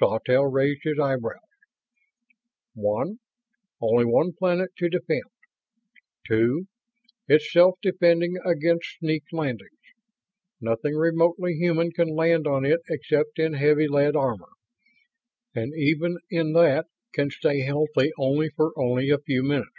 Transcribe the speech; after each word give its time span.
Sawtelle 0.00 0.46
raised 0.46 0.80
his 0.82 0.98
eyebrows. 0.98 1.38
"One, 2.74 3.20
only 3.80 4.04
one 4.04 4.32
planet 4.32 4.70
to 4.78 4.88
defend. 4.88 5.22
Two, 6.26 6.66
it's 7.28 7.52
self 7.52 7.76
defending 7.80 8.36
against 8.44 8.96
sneak 8.98 9.22
landings. 9.30 9.78
Nothing 10.60 10.96
remotely 10.96 11.54
human 11.54 11.92
can 11.92 12.08
land 12.16 12.48
on 12.48 12.64
it 12.64 12.80
except 12.90 13.38
in 13.38 13.52
heavy 13.52 13.86
lead 13.86 14.16
armor, 14.16 14.50
and 15.54 15.72
even 15.76 16.18
in 16.30 16.52
that 16.54 16.86
can 17.12 17.30
stay 17.30 17.60
healthy 17.60 18.10
for 18.56 18.72
only 18.76 19.08
a 19.10 19.20
few 19.20 19.44
minutes." 19.44 19.70